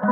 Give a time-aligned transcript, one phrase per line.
[0.00, 0.06] こ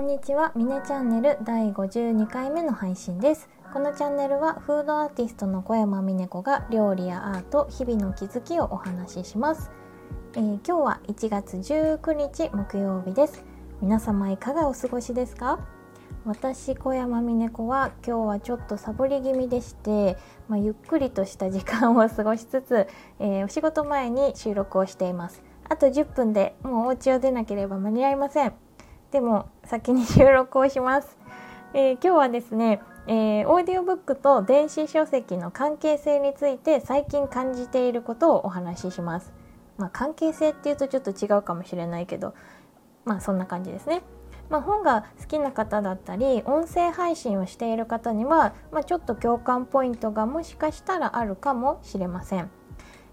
[0.00, 3.48] んにちは、ミネチャンネル第52回目の配信です。
[3.72, 9.70] このチャンネルはフードアーティストの小山美音子が料理やアート、日々の気づきをお話しします。
[10.34, 13.44] えー、今日は1月19日木曜日です。
[13.80, 15.60] 皆様いかがお過ごしですか？
[16.28, 22.86] 私小山美音子は今日はちょっとサボり気味でして、まあ、ゆっくりとした時間を過ごしつつ、
[23.18, 28.52] えー、お仕事前に収録をしていますあと10分でもうお家を出なければ間に合いません
[29.10, 31.16] でも先に収録をします、
[31.72, 39.32] えー、今日はですねえー、オーディオブックと電子書籍の関係性について最近感じていることをお話しします。
[39.78, 42.34] まあ、関係性っていうとちょっと違うかもしれないけど
[43.06, 44.02] まあそんな感じですね。
[44.50, 52.50] まあ、本が好きな方だったり音声配信をしている方には、まあ、ちょっと共感ポイントがもしかしたらあるかもしれません。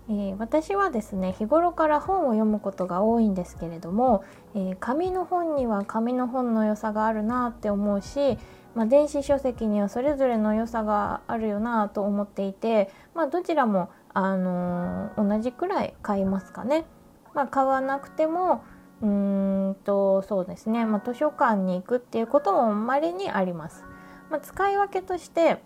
[0.08, 8.38] えー、私はですね日頃から本を読むことが多いんですけれども、えー、紙の本には紙の本の良さがあるなって思うし、
[8.76, 16.86] まあ、電子書籍にはそれぞれの良さがあるよなと思っていて、まあ、どちらも、あのー、同じくらい買いますかね。
[17.34, 18.64] まあ、買わなくても
[19.06, 23.86] うんとそうですね、まあ、図書館に行くっていうこともまれにあります。
[24.32, 25.62] まあ、使い分けとして、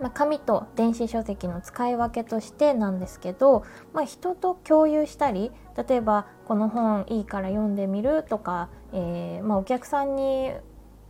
[0.00, 5.52] まあ、紙と電子書籍の使い分けとしてなんですけど、まあ、人と共有したり
[5.88, 10.52] 例えばこの本いいから読んでみるとか、えーまあ、お客さんに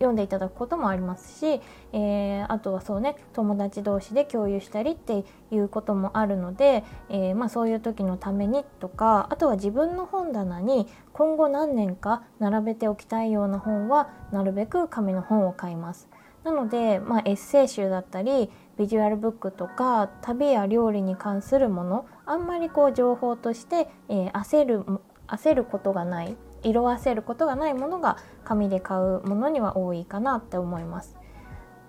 [0.02, 1.60] 読んでいただくこともありますし、
[1.92, 16.08] えー、あとはそうね友達同士で共有したりっていうこともあるので、えー、まあ、そういう時のためにとかあとは自分の本棚に今後何年か並べておきたいような本はなるべく紙の本を買います。
[16.44, 24.84] なので、まあ、エッセイ集だったりビジュアルブックとか旅や料理に関するものあんまりこう情報として、えー、焦る
[25.28, 31.16] 焦ることがない色あせることがないものが紙で買うものには多いかなって思います。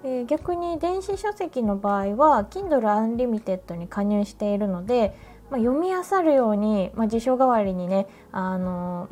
[0.03, 5.15] え、逆に電子書籍の場合は Kindle Unlimited に加入しているので、
[5.49, 9.07] まあ、読み漁るように、まあ、辞書代わりにね、あの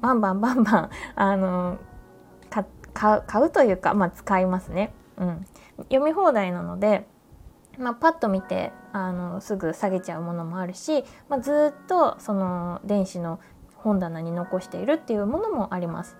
[0.00, 1.78] バンバンバンバン、 あの
[2.94, 5.46] 買うというか、まあ、使いますね、うん。
[5.84, 7.06] 読み放題なので、
[7.78, 13.38] まあ、パッと見てあのすぐ下げちゃうものもあるし、まあ、ずっとその電子の
[13.78, 16.16] 本棚に残しているっていうものもあります。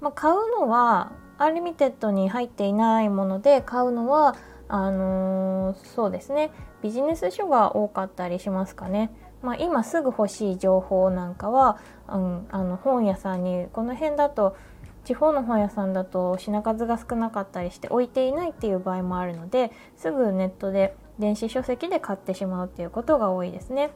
[0.00, 4.36] まあ、買うのは Unlimited に入っていないもので買うのは
[4.68, 6.50] あのー、そうですね
[6.82, 9.10] ビジネス書が多かったりしますかね。
[9.42, 11.78] まあ、今すぐ欲しい情報なんかは、
[12.08, 14.54] うん、あの本屋さんにこの辺だと
[15.04, 23.90] 地方の本屋さんだと品数が少なかったりして置いていないっていう場合もあるのですぐネットで電子書籍で買ってしまうっていうことが多いですね。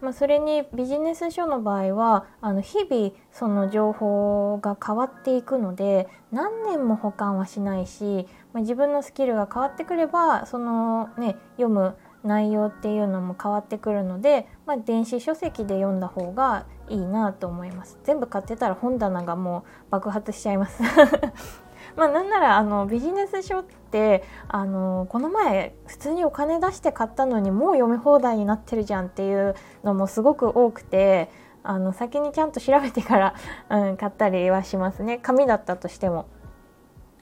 [0.00, 17.98] まあ、それにビジネス書の場合はあの日々その情報が変わっていくので何年も保管はしないし、まあ、自分のスキルが変わってくればその、ね、読む内容っていうのも変わってくるので、まあ、電子書籍で読んだ方がいいなと思います。
[18.04, 20.82] 全部買ってたら本棚がもう爆発しちゃいます。
[21.96, 31.30] まあ、なんならあのビジネス書ってあのこの前普通にお金出して買ったのにもう読み放題になってるじゃんっていうのもすごく多くて
[31.62, 33.34] あの先にちゃんと調べてから、
[33.70, 35.18] うん、買ったりはしますね。
[35.18, 36.26] 紙だったとしても。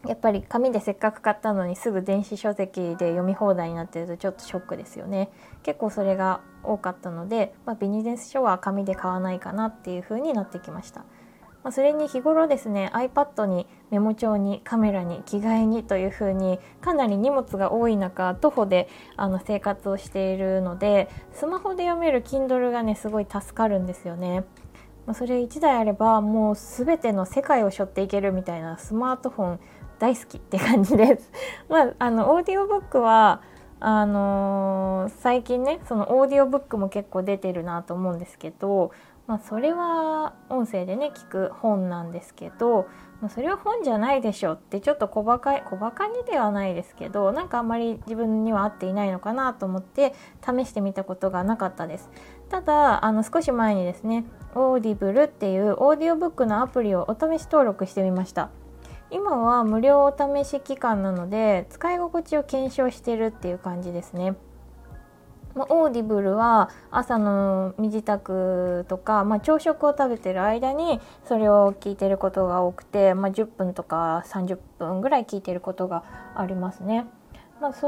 [0.06, 5.30] やっぱり紙でせっかく買ったのにすぐ電子書籍で読み放題になってるとちょっとショックですよね。
[5.62, 11.06] 結構それが多かったので、まあ、ビジネス書は紙で買わないかなっていう風になってきました。
[11.64, 18.86] まあ、それに日頃ですね iPad にメモ帳にカメラに着替えにというふうにかなり荷物が多い中徒歩で
[19.16, 24.44] あの生活をしているのでスマホで読める Kindle がねすごい助かるんですよね。
[25.06, 29.60] まあ、それ1台あればもう全ての世界を背負っていけるみたいなスマートフォン
[29.98, 31.30] 大好きって感じです。
[31.68, 33.42] まあ、あのオーディオブックは
[33.80, 38.92] あのー、最近ねそのオーディオブックも結構出てるなと思うんですけど
[39.26, 42.86] まあ、それは音声でね聞く本なんですけど、
[43.22, 50.12] まあ、それは本じゃないでしょってちょっと小バカ小バカにではないですけどなんかあんまり自分には合っていないのかなと思って
[50.42, 52.10] 試してみたことがなかったです。
[52.50, 58.50] ただあの少し前にですね Audible っていうオーディオブックのアプリをお試し登録してみました。
[59.14, 64.34] 今は無料お試し期間なので使い心地を検証してるっていう感じですね
[65.54, 76.02] まあ、 Audible は朝の身支度とか、まあ、朝食を食べてる間にそれを聞いてることが多くて、まあ、10分とか30分ぐらい聞いてることが
[76.34, 77.06] ありますね。
[77.60, 77.86] まあ、そ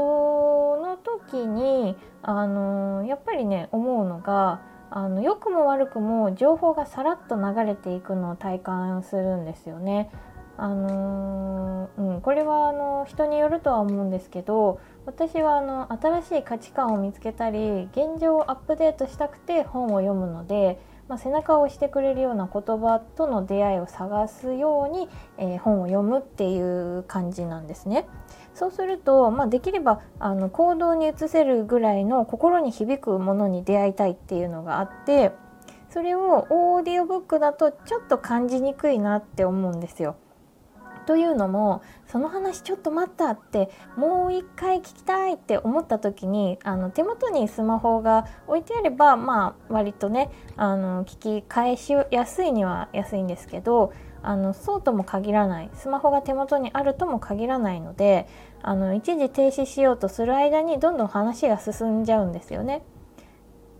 [0.81, 10.09] の時に、あの、やっぱりね思うのがあの良くも悪くも情報がさらっと流れていくのを体感するんですよね。
[10.57, 25.07] あのー、うん、これはあの人によるとは思うんですけど私はあの新しい価値観を見つけたり現状をアップデートしたくて本を読むのでまあ、背中を押してくれるような言葉との出会いを探すように、
[25.37, 28.07] えー、本を読むっていう感じなんですね。
[28.53, 35.31] そうすると、まあ、できればあの行動に移せるぐらいの心に響くものに出会いたいっていうのがあって
[35.89, 40.17] それをオーディオブックだとちょっと感じにくいなって思うんですよ。
[41.07, 58.27] というのもその話ちょっと待ったってもう一回聞きたいって思った時にあの手元にスマホが置いてあればまあ割とねあの聞き返しやすいには安いんですけどあのそうとも限らないスマホが手元にあるとも限らないので
[58.61, 62.83] あの一時停止しようとする間にどんどん話が進んじゃうんですよね。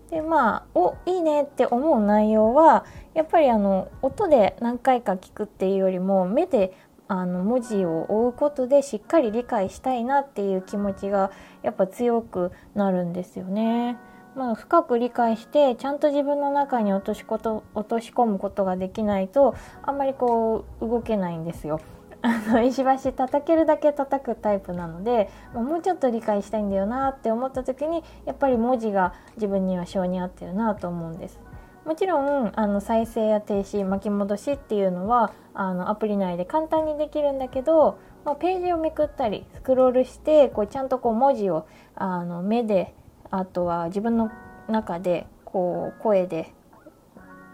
[0.10, 6.74] でまあおいいねって思う内容はやっぱりあの音で何回か聞くっていうよりも目で
[7.08, 11.32] あの文字を追うことでしっかり理解したいなっていう気持ちが
[11.64, 13.98] やっぱ強くなるんですよね。
[14.36, 21.80] まあ、深く理解してちゃんと自分の中に落としこと落とし込むことができないとあんまりこう動けないんですよ。
[22.22, 31.40] あの石橋叩けるだけ叩くタイプなのでもうちょっと理解したいんだよなって思った時にやっぱり文字が自分には性に合ってるなと思うんです。
[31.88, 42.94] もちろんあの再生や停止巻き戻しっていうのはあのアプリ内で簡単にできるんだけど、まあ、ページをめくったりスクロールしてこうちゃんとこう文字をあの目で
[43.32, 44.32] あとは自分の
[44.70, 46.54] 中でこう声で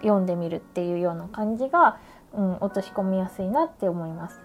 [0.02, 1.98] 読んでみるっていうような感じが、
[2.34, 4.42] うん、落とし込みやすいなって思います。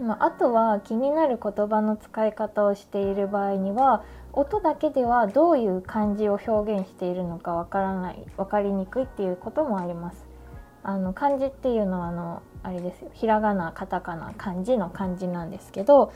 [0.00, 10.27] まあ、あとは気になる言葉の使い方をしている場合には音だけではどういう漢字を表現しているのかわからない分かりにくいっていうこともあります。
[10.88, 16.14] あの漢字っていうのはあのあれですよひらがなカタカナ漢字の漢字なんですけど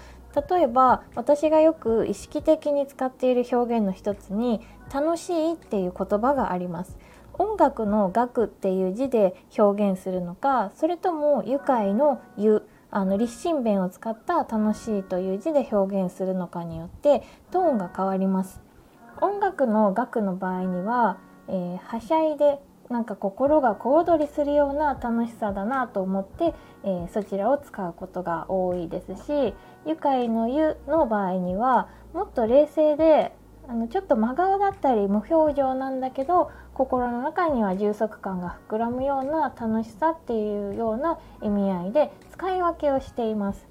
[0.50, 6.98] 例えば私がよく意識的に使っている表現の一つに「楽しい」っていう言葉があります。
[7.34, 18.60] 音楽の「楽」っていう字で表現するのかそれとも愉快の「ゆ」あの立身弁を使った楽しいという字で表現するのかによってトーンが変わります
[19.22, 21.16] 音楽の楽の場合には、
[21.48, 22.58] えー、はしゃいで
[22.92, 26.54] なんか心が小躍りするような楽しさだなと思って、
[26.84, 29.54] えー、そちらを使うことが多いですし
[29.86, 33.34] 愉快の「ゆ」の場合にはもっと冷静で
[33.68, 43.66] あのちょっと真顔だったり無表情なんだけど心の中には充足感が膨らむような楽しさっていうような意味合いで使い分けをしています。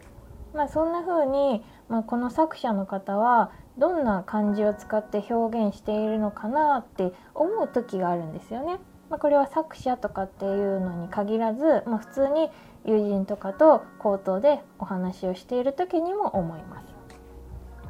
[0.53, 8.79] まあ、そんな風に、まあ、この作者の方はどんな漢字を使って表現しているのかなって思う時があるんですよね。
[9.11, 12.49] まあ、これは作者とかっていうのに限らず、まあ、普通に
[12.85, 16.85] 友人とかと口頭でお話をしている時にも思います。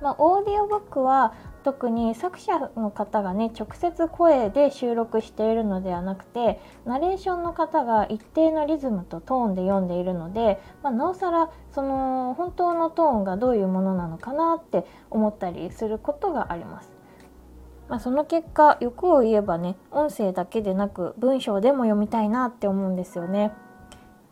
[0.01, 17.00] まあ、オーディオブックは特に作者の方がね直接声で収録しているのではなくてナレーションの方が一定のリズムとトーンで読んでいるので、まあ、なおさらその本当のトーンがどういうものなのかなって思ったりすることがあります。
[17.91, 23.51] まあ、その結果欲を言えばね音声だけでなく文章でも読みたいなって思うんですよね。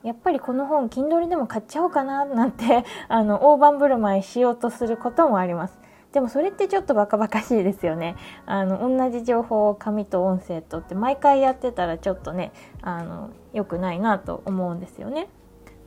[0.02, 5.78] やっぱりこの本 Kindle でも買っちゃおうかななんて あの大盤振る舞いしようとすることもあります。
[6.14, 8.16] でもそれってちょっとバカバカしいですよね。
[8.46, 15.28] あの同じ情報を紙と音声とって毎回やってたらちょっとねあの良くないなと思うんですよね。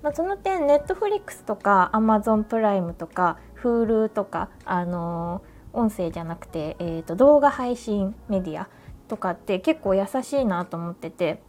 [0.02, 8.68] まあ、その点ネットフリックスとかアマゾンプライムとか Hulu とかあのー、音声じゃなくて、えーと動画配信メディア
[9.08, 11.42] とかって結構優しいなと思ってて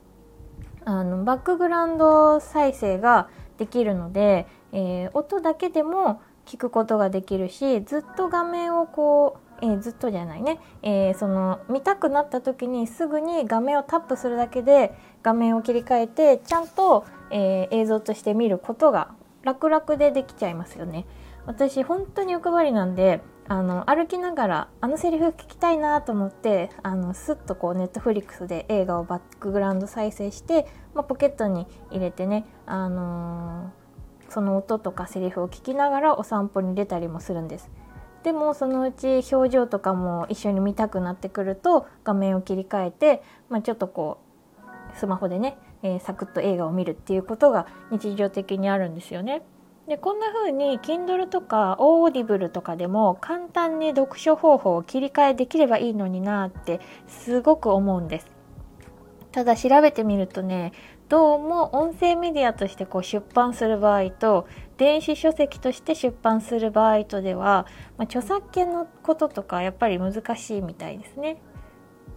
[0.85, 19.11] あのバックグラウンド再生ができるので、えー、音だけでも聞くことができるしずっと画面をこう、えー、ずっとじゃないね、えー、その見たくなった時にすぐに画面をタップするだけで画面を切り替えてちゃんと、えー、映像として見ることが
[19.43, 21.05] 楽々でできちゃいますよね。
[21.45, 33.83] 私本当に欲張りなんであの歩きながらあのセリフ聞きたいなと思ってあのスッとこうネットフリックスで映画をバックグラウンド再生して、まあ、ポケットに入れてね、あのー
[34.33, 37.69] その音とかセリフを聞きながらお散歩に出たりもするんです。
[38.23, 44.17] でもそのうち表情とかも一緒に見たくなってくると画面を切り替えて、まあ、ちょっとこ
[44.95, 49.43] うスマホでね、えー、サクッと映画を見るっていうことが日常的にあるんですよね。
[49.87, 58.27] でこんな風に Kindle とか Audible とかでも簡単に読書方法を切り替えできればいいのになってすごく思うんです。
[59.31, 60.73] ただ調べてみるとね
[61.09, 64.47] どうも音声メディアとしてこう出版する場合と
[64.77, 67.65] 電子書籍として出版する場合とでは、
[67.97, 71.37] まあ、著作権のこととかやっぱり難しいみたいですね。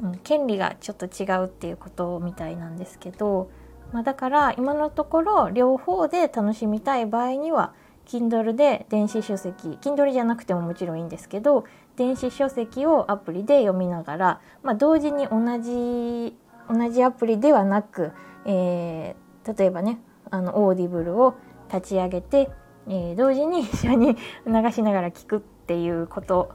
[0.03, 3.51] うん、権利がちょっと違うっていうことみたいなんですけど、
[3.93, 7.73] まあ、だから今のところ両方で楽しみたい場合には
[8.07, 11.65] Kindle で電子書籍 Kindle じゃなくてももちろんいいんですけど
[11.97, 16.37] 電子書籍をアプリで読みながら、まあ、同時に同じ
[16.69, 18.13] 同じアプリではなく、
[18.45, 20.01] えー、例えばね
[20.31, 21.37] あの Audible を
[21.73, 22.51] 立ち上げて、
[22.89, 24.17] えー、同時に一緒に
[24.47, 26.53] 流しながら聞くっていうこと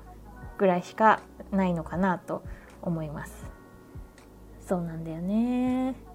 [0.57, 1.21] ぐらいしか
[1.51, 2.43] ないのかなと
[2.81, 3.45] 思います。
[4.59, 6.10] そうなんだよね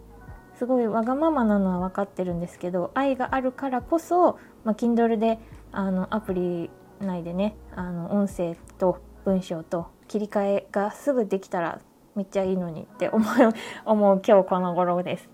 [0.58, 5.38] すごいわがままなのは分かってるんですけど愛があるからこそ、まあ、Kindle で
[5.72, 6.70] あのアプリ
[7.00, 11.80] 内でねあの音声と文章と切り替えがすぐできたら
[12.14, 13.24] めっちゃいいのにって思う
[13.84, 15.28] 思う今日この頃です。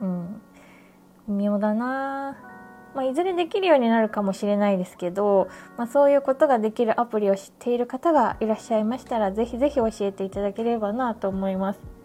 [0.00, 0.40] うん、
[1.28, 2.36] 微妙だな
[2.94, 11.99] まあ、いずれできるようになるかもしれないですけど、まあ、そういうことができるアプリを知っている方がいらっしゃいましたらぜひぜひ教えていただければなと思います。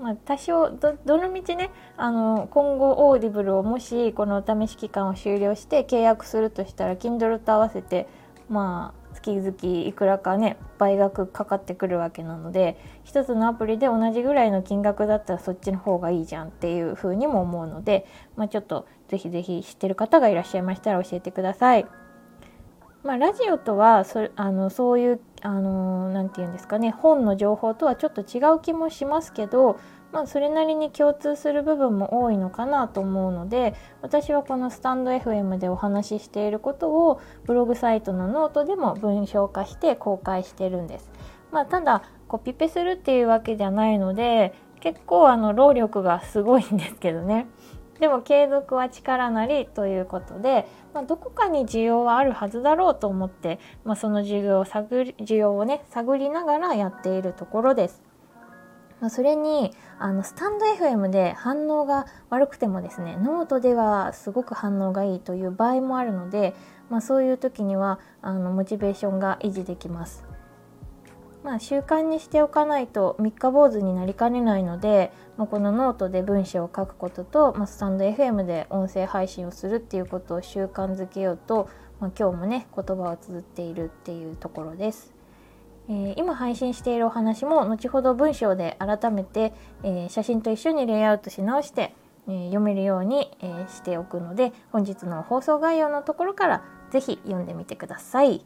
[0.00, 8.08] まあ、多少どのみちねあの今後 Audible をもしこのお試し期間を終了して契約するとしたら Kindle と合わせて
[8.48, 21.99] まあ月々いくらかね倍額かかってくるわけなので1つのアプリで同じぐらいの金額だったらそっちの方がいいじゃんっていうふうにも思うので、まあ、ちょっとぜひぜひ知ってる方がいらっしゃいましたら教えてください。
[23.02, 29.80] まあ、ラジオとはそあのそういうあのー、て言うんですかね本の情報とはちょっと違う気もしますけど、
[30.12, 41.10] まあ、それなりに共通する部分も多いのかなと思うので私はこのスタンド FM でお話ししていることをブログサイトのノートでも文章化して公開してるんです。
[41.52, 47.46] まあ、ただコピペするっていうわけじゃないので結構あの労力がすごいんですけどね。
[48.00, 58.02] でも継続は力なりということで、まあ、どこかに需要はあるはずだろうと思って、まあ、その需要を探り需要をね探りながらやっているところです。
[59.00, 66.54] まあ、それにあのスタンド FM で反応が悪くてもですねノートではすごく反応がいいという場合もあるので、
[66.90, 70.24] まあ、そういう時にはあのモチベーションが維持できます。
[71.42, 85.14] まあ、習慣にしておかないと三日坊主になりかねないので、まあ、このノートで文章を書くことと、まあ、スタンド FM で音声配信をするっていうことを習慣づけようと、まあ、今日もね言葉を綴っているっていうところです。
[85.88, 91.94] えー、今配信しているお話も後ほど文章で改めて、えー、写真と一緒にレイアウトし直して、
[92.28, 98.44] えー、読めるように、えしておくので本日の放送概要のところから是非読んでみてください。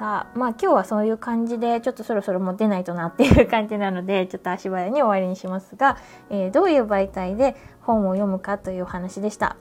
[0.00, 5.98] さあまあ今日はそういう感じでちょっとそろそろもう出ないとなっていう感じなので ちょっと足早に終わりにしますが、
[6.30, 9.56] えー、どういう媒体で本を読むかというお話でした。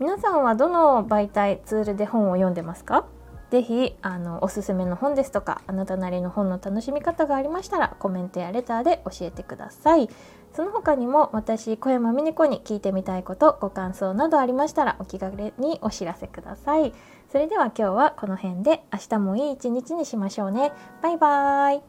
[0.00, 3.04] 皆さんはどの媒体ツールで本を読んでますか？
[3.50, 10.08] ぜひあのおすすめの本ですとかあなたなりの本の楽しみ方がありましたらコメントやレターで教えてください。
[10.52, 16.92] その他にも私小山美音子に聞いてみたいことご感想などありましたらお気軽にお知らせください。
[17.34, 20.70] それでは今日はこの辺で明日もいい一日にしましょうね。
[21.02, 21.82] バイバーイ。